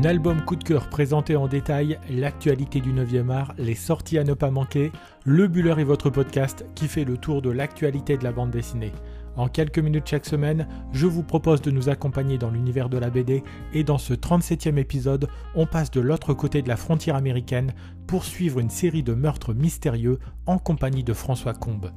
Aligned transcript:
Un 0.00 0.04
album 0.04 0.42
coup 0.42 0.56
de 0.56 0.64
cœur 0.64 0.88
présenté 0.88 1.36
en 1.36 1.46
détail, 1.46 1.98
l'actualité 2.08 2.80
du 2.80 2.90
9e 2.94 3.28
art, 3.28 3.52
les 3.58 3.74
sorties 3.74 4.16
à 4.16 4.24
ne 4.24 4.32
pas 4.32 4.50
manquer, 4.50 4.92
Le 5.26 5.46
Buller 5.46 5.74
est 5.76 5.84
votre 5.84 6.08
podcast 6.08 6.64
qui 6.74 6.88
fait 6.88 7.04
le 7.04 7.18
tour 7.18 7.42
de 7.42 7.50
l'actualité 7.50 8.16
de 8.16 8.24
la 8.24 8.32
bande 8.32 8.50
dessinée. 8.50 8.92
En 9.36 9.48
quelques 9.48 9.78
minutes 9.78 10.08
chaque 10.08 10.24
semaine, 10.24 10.66
je 10.92 11.06
vous 11.06 11.22
propose 11.22 11.60
de 11.60 11.70
nous 11.70 11.90
accompagner 11.90 12.38
dans 12.38 12.48
l'univers 12.48 12.88
de 12.88 12.96
la 12.96 13.10
BD 13.10 13.44
et 13.74 13.84
dans 13.84 13.98
ce 13.98 14.14
37e 14.14 14.78
épisode, 14.78 15.28
on 15.54 15.66
passe 15.66 15.90
de 15.90 16.00
l'autre 16.00 16.32
côté 16.32 16.62
de 16.62 16.68
la 16.68 16.78
frontière 16.78 17.16
américaine 17.16 17.74
pour 18.06 18.24
suivre 18.24 18.58
une 18.58 18.70
série 18.70 19.02
de 19.02 19.12
meurtres 19.12 19.52
mystérieux 19.52 20.18
en 20.46 20.56
compagnie 20.56 21.04
de 21.04 21.12
François 21.12 21.52
Combe. 21.52 21.90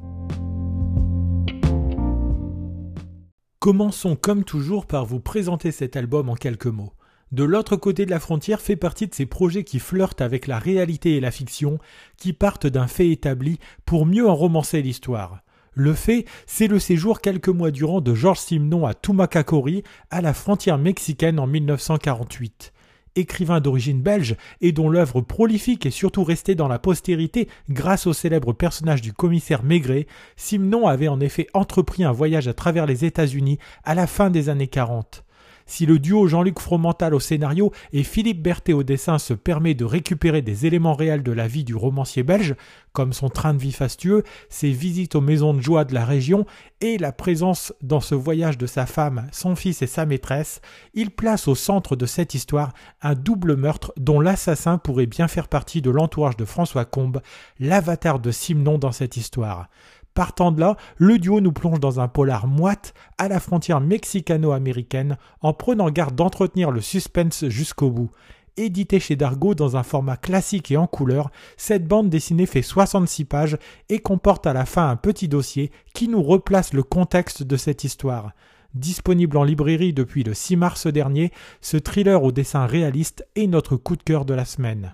Commençons 3.59 4.17
comme 4.17 4.43
toujours 4.43 4.87
par 4.87 5.05
vous 5.05 5.21
présenter 5.21 5.71
cet 5.71 5.95
album 5.95 6.27
en 6.27 6.35
quelques 6.35 6.65
mots. 6.65 6.91
De 7.33 7.43
l'autre 7.43 7.75
côté 7.77 8.05
de 8.05 8.11
la 8.11 8.19
frontière 8.19 8.61
fait 8.61 8.75
partie 8.75 9.07
de 9.07 9.15
ces 9.15 9.25
projets 9.25 9.63
qui 9.63 9.79
flirtent 9.79 10.21
avec 10.21 10.45
la 10.45 10.59
réalité 10.59 11.15
et 11.15 11.19
la 11.19 11.31
fiction, 11.31 11.79
qui 12.15 12.31
partent 12.31 12.67
d'un 12.67 12.85
fait 12.85 13.09
établi 13.09 13.57
pour 13.87 14.05
mieux 14.05 14.29
en 14.29 14.35
romancer 14.35 14.83
l'histoire. 14.83 15.39
Le 15.73 15.95
fait, 15.95 16.25
c'est 16.45 16.67
le 16.67 16.77
séjour 16.77 17.21
quelques 17.21 17.49
mois 17.49 17.71
durant 17.71 18.01
de 18.01 18.13
Georges 18.13 18.37
Simenon 18.37 18.85
à 18.85 18.93
Tumacacori, 18.93 19.81
à 20.11 20.21
la 20.21 20.35
frontière 20.35 20.77
mexicaine 20.77 21.39
en 21.39 21.47
1948. 21.47 22.71
Écrivain 23.15 23.61
d'origine 23.61 24.03
belge 24.03 24.35
et 24.61 24.71
dont 24.71 24.87
l'œuvre 24.87 25.21
prolifique 25.21 25.87
est 25.87 25.91
surtout 25.91 26.23
restée 26.23 26.53
dans 26.53 26.67
la 26.67 26.77
postérité 26.77 27.47
grâce 27.67 28.05
au 28.05 28.13
célèbre 28.13 28.53
personnage 28.53 29.01
du 29.01 29.11
commissaire 29.11 29.63
Maigret, 29.63 30.05
Simenon 30.35 30.85
avait 30.85 31.07
en 31.07 31.19
effet 31.19 31.47
entrepris 31.55 32.03
un 32.03 32.11
voyage 32.11 32.47
à 32.47 32.53
travers 32.53 32.85
les 32.85 33.05
États-Unis 33.05 33.57
à 33.83 33.95
la 33.95 34.05
fin 34.05 34.29
des 34.29 34.49
années 34.49 34.67
40. 34.67 35.23
Si 35.65 35.85
le 35.85 35.99
duo 35.99 36.27
Jean-Luc 36.27 36.59
Fromental 36.59 37.13
au 37.13 37.19
scénario 37.19 37.71
et 37.91 38.03
Philippe 38.03 38.41
Berthet 38.41 38.73
au 38.73 38.83
dessin 38.83 39.17
se 39.17 39.33
permet 39.33 39.73
de 39.73 39.85
récupérer 39.85 40.41
des 40.41 40.65
éléments 40.65 40.93
réels 40.93 41.23
de 41.23 41.31
la 41.31 41.47
vie 41.47 41.63
du 41.63 41.75
romancier 41.75 42.23
belge, 42.23 42.55
comme 42.91 43.13
son 43.13 43.29
train 43.29 43.53
de 43.53 43.59
vie 43.59 43.71
fastueux, 43.71 44.23
ses 44.49 44.71
visites 44.71 45.15
aux 45.15 45.21
maisons 45.21 45.53
de 45.53 45.61
joie 45.61 45.83
de 45.85 45.93
la 45.93 46.05
région 46.05 46.45
et 46.81 46.97
la 46.97 47.11
présence 47.11 47.73
dans 47.81 48.01
ce 48.01 48.15
voyage 48.15 48.57
de 48.57 48.67
sa 48.67 48.85
femme, 48.85 49.27
son 49.31 49.55
fils 49.55 49.81
et 49.81 49.87
sa 49.87 50.05
maîtresse, 50.05 50.61
il 50.93 51.09
place 51.09 51.47
au 51.47 51.55
centre 51.55 51.95
de 51.95 52.05
cette 52.05 52.33
histoire 52.33 52.73
un 53.01 53.15
double 53.15 53.55
meurtre 53.55 53.93
dont 53.97 54.19
l'assassin 54.19 54.77
pourrait 54.77 55.05
bien 55.05 55.27
faire 55.27 55.47
partie 55.47 55.81
de 55.81 55.89
l'entourage 55.89 56.37
de 56.37 56.45
François 56.45 56.85
Combe, 56.85 57.21
l'avatar 57.59 58.19
de 58.19 58.31
Simon 58.31 58.77
dans 58.77 58.91
cette 58.91 59.17
histoire. 59.17 59.69
Partant 60.13 60.51
de 60.51 60.59
là, 60.59 60.77
le 60.97 61.17
duo 61.17 61.41
nous 61.41 61.51
plonge 61.51 61.79
dans 61.79 61.99
un 61.99 62.07
polar 62.07 62.45
moite 62.45 62.93
à 63.17 63.27
la 63.27 63.39
frontière 63.39 63.81
mexicano-américaine 63.81 65.17
en 65.41 65.53
prenant 65.53 65.89
garde 65.89 66.15
d'entretenir 66.15 66.69
le 66.69 66.81
suspense 66.81 67.47
jusqu'au 67.47 67.89
bout. 67.89 68.11
Édité 68.55 68.99
chez 68.99 69.15
Dargo 69.15 69.55
dans 69.55 69.77
un 69.77 69.81
format 69.81 70.15
classique 70.15 70.69
et 70.69 70.77
en 70.77 70.85
couleur, 70.85 71.31
cette 71.57 71.87
bande 71.87 72.11
dessinée 72.11 72.45
fait 72.45 72.61
66 72.61 73.25
pages 73.25 73.57
et 73.89 73.97
comporte 73.97 74.45
à 74.45 74.53
la 74.53 74.65
fin 74.65 74.87
un 74.87 74.95
petit 74.95 75.27
dossier 75.27 75.71
qui 75.95 76.07
nous 76.07 76.21
replace 76.21 76.73
le 76.73 76.83
contexte 76.83 77.41
de 77.41 77.57
cette 77.57 77.83
histoire. 77.83 78.33
Disponible 78.75 79.37
en 79.37 79.43
librairie 79.43 79.93
depuis 79.93 80.23
le 80.23 80.35
6 80.35 80.57
mars 80.57 80.85
dernier, 80.85 81.31
ce 81.61 81.77
thriller 81.77 82.23
au 82.23 82.31
dessin 82.31 82.67
réaliste 82.67 83.25
est 83.35 83.47
notre 83.47 83.75
coup 83.75 83.95
de 83.95 84.03
cœur 84.03 84.25
de 84.25 84.35
la 84.35 84.45
semaine. 84.45 84.93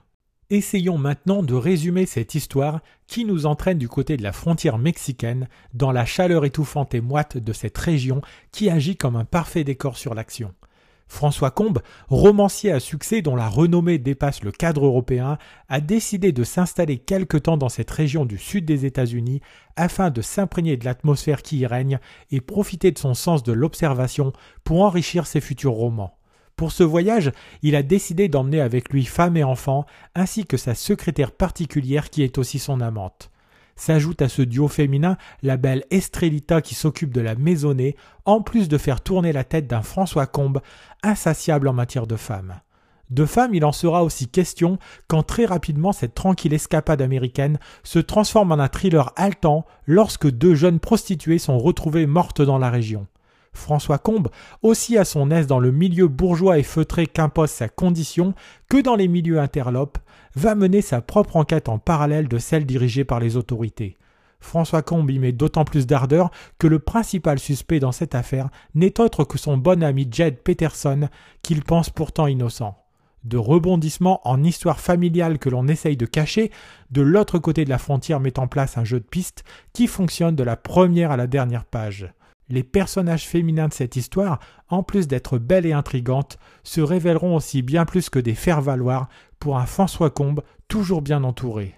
Essayons 0.52 0.98
maintenant 0.98 1.44
de 1.44 1.54
résumer 1.54 2.08
cette 2.08 2.34
histoire 2.34 2.80
qui 3.06 3.24
nous 3.24 3.46
entraîne 3.46 3.78
du 3.78 3.88
côté 3.88 4.18
de 4.18 4.24
la 4.24 4.32
frontière 4.32 4.80
mexicaine, 4.80 5.48
dans 5.76 5.92
la 5.92 6.06
chaleur 6.06 6.44
étouffante 6.44 6.96
et 6.96 7.02
moite 7.02 7.38
de 7.38 7.54
cette 7.54 7.78
région 7.78 8.22
qui 8.52 8.68
agit 8.68 8.96
comme 8.98 9.16
un 9.16 9.26
parfait 9.26 9.64
décor 9.64 9.96
sur 9.96 10.16
l'action. 10.16 10.56
François 11.08 11.52
Combe, 11.52 11.84
romancier 12.08 12.72
à 12.72 12.80
succès 12.80 13.22
dont 13.22 13.36
la 13.36 13.48
renommée 13.48 14.00
dépasse 14.00 14.42
le 14.42 14.52
cadre 14.52 14.88
européen, 14.88 15.38
a 15.68 15.82
décidé 15.82 16.32
de 16.32 16.44
s'installer 16.44 16.98
quelque 16.98 17.38
temps 17.38 17.58
dans 17.58 17.70
cette 17.70 17.92
région 17.92 18.26
du 18.26 18.40
sud 18.40 18.66
des 18.66 18.88
États-Unis 18.88 19.42
afin 19.76 20.10
de 20.10 20.24
s'imprégner 20.24 20.78
de 20.78 20.86
l'atmosphère 20.86 21.44
qui 21.44 21.60
y 21.60 21.68
règne 21.68 22.00
et 22.32 22.42
profiter 22.42 22.90
de 22.90 22.98
son 22.98 23.14
sens 23.14 23.44
de 23.44 23.54
l'observation 23.54 24.34
pour 24.64 24.82
enrichir 24.82 25.28
ses 25.28 25.42
futurs 25.42 25.74
romans. 25.74 26.19
Pour 26.60 26.74
ce 26.74 26.84
voyage, 26.84 27.32
il 27.62 27.74
a 27.78 27.84
décidé 27.84 28.28
d'emmener 28.28 28.60
avec 28.60 28.90
lui 28.90 29.06
femme 29.06 29.38
et 29.38 29.46
enfants, 29.46 29.86
ainsi 30.14 30.44
que 30.44 30.58
sa 30.58 30.76
secrétaire 30.76 31.32
particulière 31.32 32.10
qui 32.10 32.22
est 32.22 32.38
aussi 32.38 32.60
son 32.60 32.82
amante. 32.82 33.32
S'ajoute 33.78 34.22
à 34.22 34.28
ce 34.28 34.42
duo 34.42 34.68
féminin 34.68 35.16
la 35.42 35.56
belle 35.56 35.86
Estrellita 35.90 36.62
qui 36.62 36.76
s'occupe 36.76 37.14
de 37.14 37.22
la 37.22 37.36
maisonnée, 37.36 37.96
en 38.26 38.42
plus 38.42 38.68
de 38.68 38.78
faire 38.78 39.00
tourner 39.00 39.32
la 39.32 39.46
tête 39.46 39.68
d'un 39.68 39.82
François 39.82 40.28
Combe, 40.28 40.60
insatiable 41.02 41.70
en 41.70 41.74
matière 41.74 42.08
de 42.08 42.18
femmes. 42.18 42.60
De 43.10 43.24
femmes, 43.24 43.56
il 43.56 43.64
en 43.64 43.72
sera 43.72 44.04
aussi 44.04 44.28
question 44.28 44.80
quand 45.08 45.24
très 45.24 45.46
rapidement 45.46 45.94
cette 45.94 46.14
tranquille 46.14 46.54
escapade 46.54 47.02
américaine 47.02 47.58
se 47.84 48.00
transforme 48.00 48.52
en 48.52 48.60
un 48.60 48.68
thriller 48.68 49.14
haletant 49.16 49.66
lorsque 49.86 50.30
deux 50.30 50.56
jeunes 50.56 50.82
prostituées 50.82 51.40
sont 51.40 51.58
retrouvées 51.58 52.06
mortes 52.06 52.42
dans 52.42 52.58
la 52.58 52.70
région. 52.70 53.08
François 53.54 53.98
Combe, 53.98 54.30
aussi 54.62 54.98
à 54.98 55.06
son 55.06 55.32
aise 55.32 55.48
dans 55.48 55.60
le 55.60 55.72
milieu 55.72 56.08
bourgeois 56.08 56.60
et 56.60 56.64
feutré 56.64 57.08
qu'impose 57.08 57.50
sa 57.50 57.70
condition 57.70 58.34
que 58.70 58.82
dans 58.82 58.96
les 58.96 59.08
milieux 59.08 59.40
interlopes, 59.40 59.98
va 60.36 60.56
mener 60.56 60.82
sa 60.82 61.02
propre 61.02 61.36
enquête 61.36 61.70
en 61.70 61.80
parallèle 61.80 62.28
de 62.28 62.38
celle 62.38 62.66
dirigée 62.66 63.04
par 63.04 63.20
les 63.20 63.36
autorités. 63.36 63.98
François 64.40 64.82
Combe 64.82 65.12
y 65.12 65.20
met 65.20 65.32
d'autant 65.32 65.66
plus 65.66 65.86
d'ardeur 65.86 66.32
que 66.60 66.68
le 66.68 66.80
principal 66.80 67.40
suspect 67.40 67.80
dans 67.80 67.92
cette 67.92 68.16
affaire 68.16 68.50
n'est 68.74 69.00
autre 69.00 69.24
que 69.26 69.38
son 69.38 69.58
bon 69.58 69.84
ami 69.84 70.08
Jed 70.10 70.38
Peterson, 70.42 71.10
qu'il 71.42 71.64
pense 71.64 71.90
pourtant 71.90 72.28
innocent. 72.28 72.78
De 73.26 73.38
rebondissement 73.38 74.22
en 74.24 74.44
histoire 74.44 74.80
familiale 74.80 75.40
que 75.40 75.50
l'on 75.50 75.68
essaye 75.68 75.98
de 75.98 76.06
cacher, 76.06 76.52
de 76.90 77.02
l'autre 77.02 77.38
côté 77.38 77.66
de 77.66 77.70
la 77.70 77.78
frontière 77.78 78.22
met 78.22 78.40
en 78.40 78.48
place 78.48 78.78
un 78.78 78.86
jeu 78.86 79.02
de 79.02 79.06
pistes 79.06 79.44
qui 79.74 79.88
fonctionne 79.88 80.36
de 80.36 80.44
la 80.44 80.56
première 80.56 81.12
à 81.12 81.18
la 81.18 81.28
dernière 81.28 81.66
page. 81.66 82.14
Les 82.50 82.64
personnages 82.64 83.28
féminins 83.28 83.68
de 83.68 83.74
cette 83.74 83.96
histoire, 83.96 84.40
en 84.70 84.82
plus 84.82 85.08
d'être 85.08 85.38
belles 85.38 85.68
et 85.68 85.74
intrigantes, 85.74 86.40
se 86.64 86.82
révéleront 86.82 87.36
aussi 87.36 87.62
bien 87.62 87.86
plus 87.86 88.10
que 88.10 88.18
des 88.18 88.34
faire-valoir 88.34 89.08
pour 89.40 89.58
un 89.58 89.68
François 89.68 90.10
Combe 90.10 90.42
toujours 90.68 91.04
bien 91.04 91.24
entouré. 91.24 91.76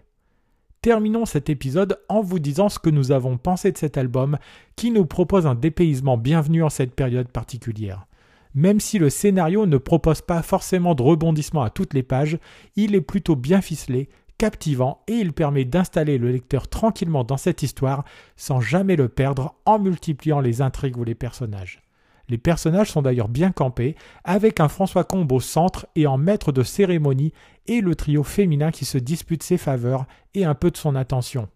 Terminons 0.81 1.25
cet 1.25 1.49
épisode 1.49 1.99
en 2.09 2.21
vous 2.21 2.39
disant 2.39 2.69
ce 2.69 2.79
que 2.79 2.89
nous 2.89 3.11
avons 3.11 3.37
pensé 3.37 3.71
de 3.71 3.77
cet 3.77 3.97
album 3.97 4.37
qui 4.75 4.91
nous 4.91 5.05
propose 5.05 5.45
un 5.45 5.55
dépaysement 5.55 6.17
bienvenu 6.17 6.63
en 6.63 6.69
cette 6.69 6.95
période 6.95 7.27
particulière. 7.27 8.07
Même 8.55 8.79
si 8.79 8.97
le 8.97 9.09
scénario 9.09 9.65
ne 9.65 9.77
propose 9.77 10.21
pas 10.21 10.41
forcément 10.41 10.95
de 10.95 11.03
rebondissement 11.03 11.61
à 11.61 11.69
toutes 11.69 11.93
les 11.93 12.03
pages, 12.03 12.39
il 12.75 12.95
est 12.95 13.01
plutôt 13.01 13.35
bien 13.35 13.61
ficelé 13.61 14.09
captivant 14.41 15.03
et 15.07 15.13
il 15.13 15.33
permet 15.33 15.65
d'installer 15.65 16.17
le 16.17 16.31
lecteur 16.31 16.67
tranquillement 16.67 17.23
dans 17.23 17.37
cette 17.37 17.61
histoire 17.61 18.03
sans 18.35 18.59
jamais 18.59 18.95
le 18.95 19.07
perdre 19.07 19.53
en 19.65 19.77
multipliant 19.77 20.39
les 20.39 20.63
intrigues 20.63 20.97
ou 20.97 21.03
les 21.03 21.13
personnages. 21.13 21.79
Les 22.27 22.39
personnages 22.39 22.89
sont 22.89 23.03
d'ailleurs 23.03 23.29
bien 23.29 23.51
campés, 23.51 23.95
avec 24.23 24.59
un 24.59 24.67
François 24.67 25.03
Combe 25.03 25.31
au 25.31 25.39
centre 25.39 25.85
et 25.95 26.07
en 26.07 26.17
maître 26.17 26.51
de 26.51 26.63
cérémonie, 26.63 27.33
et 27.67 27.81
le 27.81 27.93
trio 27.93 28.23
féminin 28.23 28.71
qui 28.71 28.83
se 28.83 28.97
dispute 28.97 29.43
ses 29.43 29.59
faveurs 29.59 30.07
et 30.33 30.43
un 30.43 30.55
peu 30.55 30.71
de 30.71 30.77
son 30.77 30.95
attention. 30.95 31.47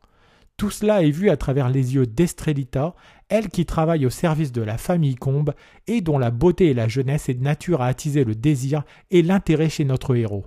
Tout 0.56 0.70
cela 0.70 1.02
est 1.02 1.10
vu 1.10 1.32
à 1.32 1.38
travers 1.38 1.70
les 1.70 1.96
yeux 1.96 2.06
d'Estrelita, 2.06 2.94
elle 3.30 3.50
qui 3.50 3.66
travaille 3.66 4.06
au 4.06 4.12
service 4.12 4.52
de 4.52 4.62
la 4.62 4.78
famille 4.78 5.16
Combe 5.16 5.56
et 5.88 6.02
dont 6.02 6.20
la 6.20 6.30
beauté 6.30 6.68
et 6.68 6.76
la 6.76 6.88
jeunesse 6.88 7.30
est 7.30 7.34
de 7.34 7.44
nature 7.44 7.82
à 7.82 7.88
attiser 7.88 8.24
le 8.24 8.36
désir 8.36 8.84
et 9.10 9.24
l'intérêt 9.24 9.70
chez 9.70 9.86
notre 9.86 10.16
héros. 10.16 10.46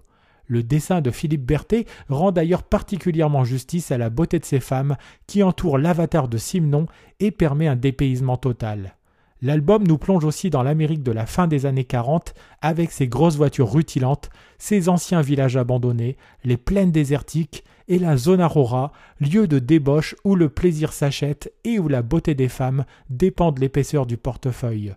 Le 0.48 0.62
dessin 0.62 1.02
de 1.02 1.10
Philippe 1.10 1.44
Berthet 1.44 1.84
rend 2.08 2.32
d'ailleurs 2.32 2.62
particulièrement 2.62 3.44
justice 3.44 3.92
à 3.92 3.98
la 3.98 4.10
beauté 4.10 4.38
de 4.38 4.44
ces 4.46 4.60
femmes 4.60 4.96
qui 5.26 5.42
entourent 5.42 5.78
l'avatar 5.78 6.26
de 6.26 6.38
Simon 6.38 6.86
et 7.20 7.30
permet 7.30 7.68
un 7.68 7.76
dépaysement 7.76 8.38
total. 8.38 8.96
L'album 9.40 9.86
nous 9.86 9.98
plonge 9.98 10.24
aussi 10.24 10.50
dans 10.50 10.64
l'Amérique 10.64 11.04
de 11.04 11.12
la 11.12 11.26
fin 11.26 11.46
des 11.46 11.64
années 11.66 11.84
40 11.84 12.34
avec 12.60 12.90
ses 12.90 13.06
grosses 13.06 13.36
voitures 13.36 13.70
rutilantes, 13.70 14.30
ses 14.58 14.88
anciens 14.88 15.20
villages 15.20 15.56
abandonnés, 15.56 16.16
les 16.42 16.56
plaines 16.56 16.90
désertiques 16.90 17.62
et 17.86 17.98
la 17.98 18.16
zone 18.16 18.42
aurora, 18.42 18.90
lieu 19.20 19.46
de 19.46 19.58
débauche 19.58 20.16
où 20.24 20.34
le 20.34 20.48
plaisir 20.48 20.92
s'achète 20.92 21.52
et 21.64 21.78
où 21.78 21.88
la 21.88 22.02
beauté 22.02 22.34
des 22.34 22.48
femmes 22.48 22.84
dépend 23.10 23.52
de 23.52 23.60
l'épaisseur 23.60 24.06
du 24.06 24.16
portefeuille. 24.16 24.94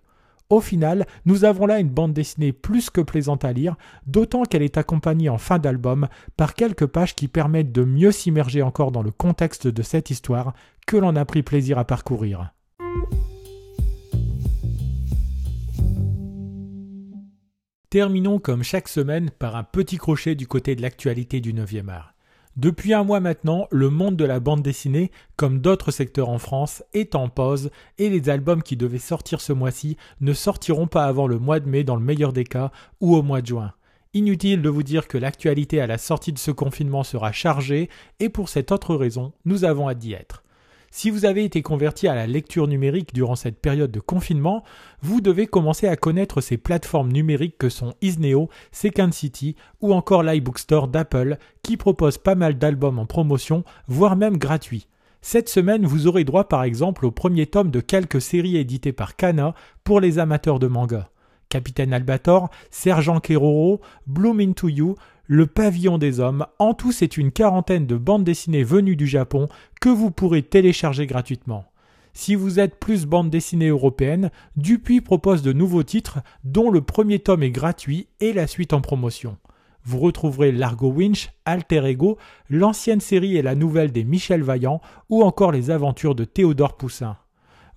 Au 0.52 0.60
final, 0.60 1.08
nous 1.24 1.46
avons 1.46 1.66
là 1.66 1.80
une 1.80 1.88
bande 1.88 2.12
dessinée 2.12 2.52
plus 2.52 2.90
que 2.90 3.00
plaisante 3.00 3.46
à 3.46 3.54
lire, 3.54 3.78
d'autant 4.06 4.44
qu'elle 4.44 4.64
est 4.64 4.78
accompagnée 4.78 5.30
en 5.30 5.38
fin 5.38 5.60
d'album 5.60 6.10
par 6.36 6.56
quelques 6.56 6.88
pages 6.88 7.16
qui 7.16 7.30
permettent 7.30 7.72
de 7.72 7.86
mieux 7.86 8.12
s'immerger 8.12 8.62
encore 8.62 8.92
dans 8.92 9.02
le 9.02 9.12
contexte 9.12 9.68
de 9.68 9.82
cette 9.82 10.10
histoire 10.10 10.54
que 10.86 10.98
l'on 10.98 11.16
a 11.16 11.24
pris 11.24 11.42
plaisir 11.42 11.78
à 11.80 11.86
parcourir. 11.86 12.52
Terminons 17.90 18.40
comme 18.40 18.64
chaque 18.64 18.90
semaine 18.90 19.30
par 19.30 19.56
un 19.56 19.64
petit 19.64 19.98
crochet 19.98 20.36
du 20.36 20.48
côté 20.48 20.76
de 20.76 20.82
l'actualité 20.82 21.40
du 21.40 21.54
9e 21.54 21.88
art. 21.88 22.14
Depuis 22.58 22.94
un 22.94 23.06
mois 23.06 23.22
maintenant, 23.22 23.68
le 23.72 23.90
monde 23.90 24.18
de 24.18 24.26
la 24.26 24.42
bande 24.42 24.62
dessinée, 24.62 25.12
comme 25.38 25.60
d'autres 25.60 25.92
secteurs 25.92 26.28
en 26.28 26.38
France, 26.38 26.84
est 26.94 27.16
en 27.16 27.30
pause 27.30 27.72
et 27.98 28.10
les 28.10 28.30
albums 28.30 28.62
qui 28.62 28.76
devaient 28.76 28.98
sortir 28.98 29.40
ce 29.40 29.54
mois-ci 29.54 29.96
ne 30.20 30.34
sortiront 30.34 30.88
pas 30.88 31.06
avant 31.06 31.28
le 31.28 31.40
mois 31.40 31.62
de 31.62 31.70
mai 31.70 31.86
dans 31.86 31.96
le 31.96 32.04
meilleur 32.04 32.34
des 32.34 32.44
cas 32.44 32.72
ou 33.00 33.16
au 33.16 33.22
mois 33.22 33.42
de 33.42 33.48
juin. 33.48 33.74
Inutile 34.14 34.62
de 34.62 34.68
vous 34.68 34.84
dire 34.84 35.08
que 35.08 35.18
l'actualité 35.18 35.80
à 35.80 35.88
la 35.88 35.98
sortie 35.98 36.34
de 36.34 36.40
ce 36.40 36.52
confinement 36.52 37.04
sera 37.04 37.32
chargée, 37.32 37.90
et 38.20 38.28
pour 38.28 38.50
cette 38.50 38.74
autre 38.74 38.96
raison, 38.96 39.32
nous 39.46 39.64
avons 39.64 39.88
hâte 39.88 40.00
d'y 40.00 40.12
être. 40.12 40.44
Si 40.94 41.10
vous 41.10 41.24
avez 41.24 41.46
été 41.46 41.62
converti 41.62 42.10
à 42.10 42.16
la 42.16 42.28
lecture 42.28 42.68
numérique 42.68 43.14
durant 43.14 43.38
cette 43.38 43.62
période 43.62 43.92
de 43.92 44.02
confinement, 44.02 44.62
vous 45.02 45.22
devez 45.22 45.48
commencer 45.48 45.88
à 45.88 45.96
connaître 45.96 46.42
ces 46.42 46.58
plateformes 46.58 47.14
numériques 47.14 47.58
que 47.58 47.70
sont 47.70 47.94
Isneo, 48.02 48.50
Second 48.74 49.14
City 49.14 49.56
ou 49.80 49.94
encore 49.94 50.22
l'iBookstore 50.22 50.90
d'Apple 50.90 51.38
qui 51.64 51.78
proposent 51.78 52.18
pas 52.18 52.36
mal 52.36 52.58
d'albums 52.58 53.00
en 53.00 53.06
promotion, 53.06 53.64
voire 53.88 54.18
même 54.18 54.38
gratuits. 54.38 54.88
Cette 55.22 55.48
semaine, 55.48 55.86
vous 55.86 56.08
aurez 56.08 56.26
droit 56.26 56.50
par 56.50 56.64
exemple 56.64 57.06
au 57.06 57.12
premier 57.12 57.48
tome 57.48 57.72
de 57.72 57.80
quelques 57.80 58.22
séries 58.22 58.58
éditées 58.58 58.92
par 58.92 59.16
Kana 59.16 59.56
pour 59.86 60.02
les 60.02 60.20
amateurs 60.20 60.60
de 60.60 60.68
manga. 60.68 61.10
Capitaine 61.48 61.94
Albator, 61.94 62.50
Sergent 62.70 63.22
Keroro, 63.22 63.80
Bloom 64.08 64.42
into 64.42 64.68
You, 64.68 64.96
Le 65.34 65.48
Pavillon 65.48 65.98
des 65.98 66.20
Hommes, 66.20 66.46
en 66.60 66.74
tout 66.74 66.92
c'est 66.92 67.16
une 67.16 67.32
quarantaine 67.32 67.88
de 67.88 67.96
bandes 67.96 68.26
dessinées 68.26 68.66
venues 68.66 68.98
du 68.98 69.08
Japon 69.08 69.48
que 69.80 69.88
vous 69.88 70.12
pourrez 70.12 70.44
télécharger 70.44 71.08
gratuitement. 71.08 71.64
Si 72.12 72.36
vous 72.36 72.60
êtes 72.60 72.82
plus 72.82 73.06
bande 73.06 73.30
dessinée 73.30 73.70
européenne, 73.70 74.30
Dupuis 74.58 75.00
propose 75.00 75.42
de 75.42 75.54
nouveaux 75.54 75.84
titres 75.84 76.20
dont 76.44 76.70
le 76.70 76.82
premier 76.82 77.20
tome 77.20 77.44
est 77.44 77.50
gratuit 77.50 78.10
et 78.20 78.34
la 78.34 78.46
suite 78.46 78.74
en 78.74 78.82
promotion. 78.82 79.38
Vous 79.86 80.00
retrouverez 80.00 80.52
Largo 80.52 80.92
Winch, 80.92 81.30
Alter 81.46 81.86
Ego, 81.86 82.18
l'ancienne 82.50 83.00
série 83.00 83.38
et 83.38 83.42
la 83.42 83.56
nouvelle 83.56 83.94
des 83.94 84.04
Michel 84.04 84.44
Vaillant 84.44 84.82
ou 85.10 85.24
encore 85.24 85.54
les 85.54 85.70
aventures 85.70 86.14
de 86.14 86.26
Théodore 86.26 86.76
Poussin. 86.76 87.16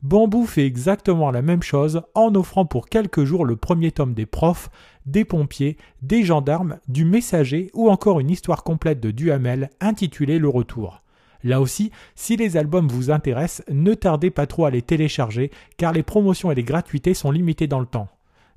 Bambou 0.04 0.44
fait 0.44 0.66
exactement 0.66 1.30
la 1.30 1.40
même 1.40 1.62
chose 1.62 2.02
en 2.14 2.34
offrant 2.34 2.66
pour 2.66 2.90
quelques 2.90 3.24
jours 3.24 3.46
le 3.46 3.56
premier 3.56 3.90
tome 3.90 4.12
des 4.12 4.26
profs, 4.26 4.68
des 5.06 5.24
pompiers, 5.24 5.78
des 6.02 6.24
gendarmes, 6.24 6.78
du 6.88 7.06
messager 7.06 7.70
ou 7.72 7.88
encore 7.88 8.20
une 8.20 8.28
histoire 8.28 8.64
complète 8.64 9.00
de 9.00 9.10
Duhamel 9.10 9.70
intitulée 9.80 10.38
Le 10.38 10.50
Retour. 10.50 11.00
Là 11.42 11.58
aussi, 11.58 11.90
si 12.14 12.36
les 12.36 12.58
albums 12.58 12.86
vous 12.86 13.10
intéressent, 13.10 13.64
ne 13.70 13.94
tardez 13.94 14.28
pas 14.28 14.46
trop 14.46 14.66
à 14.66 14.70
les 14.70 14.82
télécharger 14.82 15.50
car 15.78 15.94
les 15.94 16.02
promotions 16.02 16.50
et 16.50 16.54
les 16.54 16.64
gratuités 16.64 17.14
sont 17.14 17.30
limitées 17.30 17.66
dans 17.66 17.80
le 17.80 17.86
temps. 17.86 18.08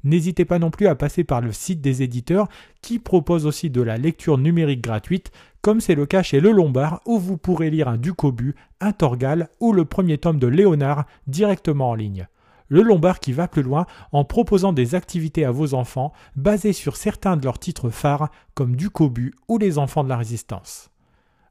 N'hésitez 0.04 0.44
pas 0.44 0.60
non 0.60 0.70
plus 0.70 0.88
à 0.88 0.96
passer 0.96 1.24
par 1.24 1.40
le 1.40 1.54
site 1.54 1.80
des 1.80 2.04
éditeurs 2.04 2.50
qui 2.82 3.00
proposent 3.00 3.46
aussi 3.46 3.70
de 3.70 3.82
la 3.82 3.96
lecture 3.96 4.38
numérique 4.38 4.82
gratuite, 4.82 5.32
comme 5.68 5.82
c'est 5.82 5.96
le 5.96 6.06
cas 6.06 6.24
chez 6.24 6.40
Le 6.40 6.52
Lombard 6.52 7.02
où 7.06 7.20
vous 7.20 7.36
pourrez 7.36 7.70
lire 7.70 7.90
un 7.90 7.98
Ducobu, 7.98 8.56
un 8.80 8.94
Torgal 8.94 9.50
ou 9.60 9.74
le 9.74 9.84
premier 9.84 10.18
tome 10.18 10.40
de 10.40 10.48
Léonard 10.48 11.04
directement 11.28 11.90
en 11.90 11.94
ligne. 11.94 12.30
Le 12.70 12.84
Lombard 12.84 13.20
qui 13.20 13.34
va 13.34 13.50
plus 13.50 13.64
loin 13.64 13.86
en 14.14 14.24
proposant 14.24 14.72
des 14.72 14.96
activités 14.96 15.44
à 15.44 15.52
vos 15.52 15.74
enfants 15.74 16.14
basées 16.38 16.72
sur 16.72 16.96
certains 16.96 17.36
de 17.36 17.44
leurs 17.44 17.60
titres 17.60 17.90
phares 17.90 18.30
comme 18.54 18.78
Ducobu 18.78 19.34
ou 19.50 19.58
Les 19.58 19.78
Enfants 19.78 20.06
de 20.06 20.10
la 20.10 20.16
Résistance. 20.16 20.90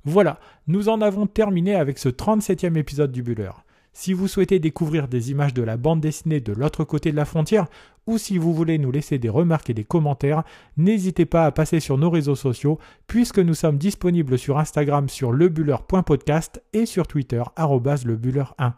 Voilà, 0.06 0.40
nous 0.66 0.88
en 0.88 1.02
avons 1.02 1.26
terminé 1.26 1.74
avec 1.74 1.98
ce 1.98 2.08
37e 2.08 2.78
épisode 2.78 3.12
du 3.12 3.22
Buller. 3.22 3.50
Si 3.98 4.12
vous 4.12 4.28
souhaitez 4.28 4.58
découvrir 4.58 5.08
des 5.08 5.30
images 5.30 5.54
de 5.54 5.62
la 5.62 5.78
bande 5.78 6.02
dessinée 6.02 6.40
de 6.40 6.52
l'autre 6.52 6.84
côté 6.84 7.12
de 7.12 7.16
la 7.16 7.24
frontière, 7.24 7.66
ou 8.06 8.18
si 8.18 8.36
vous 8.36 8.52
voulez 8.52 8.76
nous 8.76 8.90
laisser 8.90 9.16
des 9.16 9.30
remarques 9.30 9.70
et 9.70 9.74
des 9.74 9.84
commentaires, 9.84 10.42
n'hésitez 10.76 11.24
pas 11.24 11.46
à 11.46 11.50
passer 11.50 11.80
sur 11.80 11.96
nos 11.96 12.10
réseaux 12.10 12.34
sociaux, 12.34 12.78
puisque 13.06 13.38
nous 13.38 13.54
sommes 13.54 13.78
disponibles 13.78 14.38
sur 14.38 14.58
Instagram 14.58 15.08
sur 15.08 15.32
lebuller.podcast 15.32 16.62
et 16.74 16.84
sur 16.84 17.06
Twitter 17.06 17.42
lebuller1. 17.56 18.74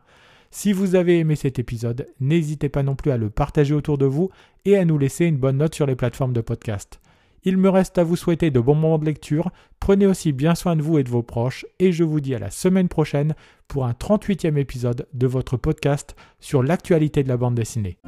Si 0.53 0.73
vous 0.73 0.94
avez 0.94 1.19
aimé 1.19 1.35
cet 1.35 1.59
épisode, 1.59 2.06
n'hésitez 2.20 2.69
pas 2.69 2.85
non 2.85 2.94
plus 2.94 3.11
à 3.11 3.17
le 3.17 3.29
partager 3.29 3.75
autour 3.75 3.99
de 3.99 4.06
vous 4.06 4.31
et 4.67 4.76
à 4.76 4.85
nous 4.85 4.99
laisser 4.99 5.25
une 5.25 5.37
bonne 5.37 5.56
note 5.56 5.75
sur 5.75 5.87
les 5.87 5.97
plateformes 5.97 6.32
de 6.32 6.43
podcast. 6.43 7.00
Il 7.44 7.56
me 7.56 7.70
reste 7.70 7.99
à 7.99 8.05
vous 8.05 8.17
souhaiter 8.17 8.50
de 8.50 8.61
bons 8.61 8.75
moments 8.75 8.99
de 8.99 9.05
lecture, 9.05 9.50
prenez 9.81 10.06
aussi 10.06 10.32
bien 10.32 10.55
soin 10.55 10.76
de 10.76 10.82
vous 10.82 10.99
et 10.99 11.05
de 11.05 11.11
vos 11.11 11.23
proches, 11.23 11.67
et 11.79 11.93
je 11.93 12.05
vous 12.05 12.20
dis 12.20 12.35
à 12.35 12.38
la 12.38 12.50
semaine 12.50 12.88
prochaine 12.88 13.35
pour 13.69 13.87
un 13.87 13.93
38e 13.93 14.56
épisode 14.56 15.06
de 15.12 15.26
votre 15.26 15.56
podcast 15.56 16.17
sur 16.40 16.62
l'actualité 16.62 17.23
de 17.23 17.29
la 17.29 17.37
bande 17.37 17.55
dessinée. 17.55 17.99